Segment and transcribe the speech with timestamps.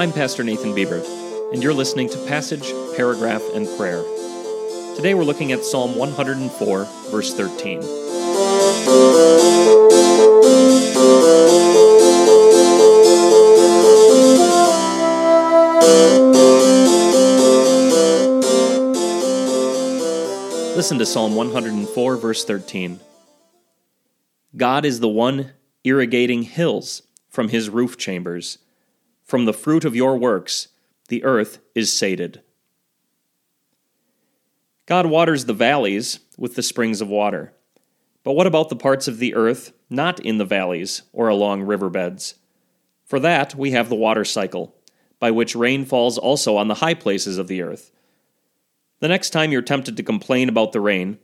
[0.00, 1.04] I'm Pastor Nathan Bieber,
[1.52, 4.02] and you're listening to Passage, Paragraph, and Prayer.
[4.96, 7.80] Today we're looking at Psalm 104, verse 13.
[20.74, 23.00] Listen to Psalm 104, verse 13.
[24.56, 25.50] God is the one
[25.84, 28.56] irrigating hills from his roof chambers.
[29.30, 30.66] From the fruit of your works,
[31.06, 32.42] the earth is sated.
[34.86, 37.52] God waters the valleys with the springs of water.
[38.24, 42.34] But what about the parts of the earth not in the valleys or along riverbeds?
[43.04, 44.74] For that we have the water cycle,
[45.20, 47.92] by which rain falls also on the high places of the earth.
[48.98, 51.20] The next time you're tempted to complain about the rain,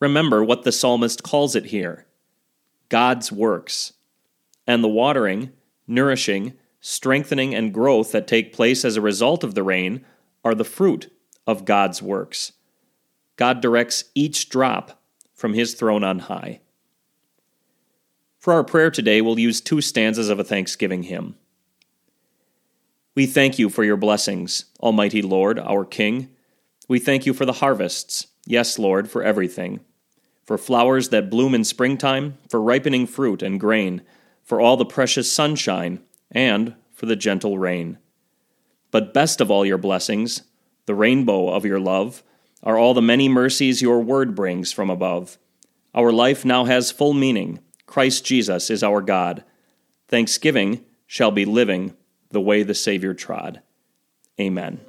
[0.00, 2.04] remember what the psalmist calls it here
[2.88, 3.92] God's works,
[4.66, 5.52] and the watering,
[5.86, 6.54] nourishing,
[6.86, 10.04] strengthening, and growth that take place as a result of the rain
[10.44, 11.10] are the fruit
[11.46, 12.52] of God's works.
[13.36, 16.60] God directs each drop from his throne on high.
[18.38, 21.36] For our prayer today, we'll use two stanzas of a thanksgiving hymn.
[23.14, 26.28] We thank you for your blessings, Almighty Lord, our King.
[26.86, 29.80] We thank you for the harvests, yes, Lord, for everything.
[30.44, 34.02] For flowers that bloom in springtime, for ripening fruit and grain,
[34.42, 37.98] for all the precious sunshine, and for the gentle rain.
[38.90, 40.42] But best of all your blessings,
[40.86, 42.22] the rainbow of your love,
[42.62, 45.38] are all the many mercies your word brings from above.
[45.94, 47.60] Our life now has full meaning.
[47.86, 49.44] Christ Jesus is our God.
[50.08, 51.94] Thanksgiving shall be living
[52.30, 53.60] the way the Savior trod.
[54.40, 54.80] Amen.